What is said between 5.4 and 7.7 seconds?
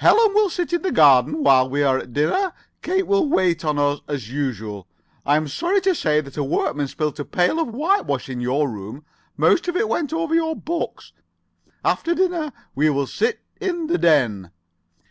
sorry to say that a workman spilt a pail of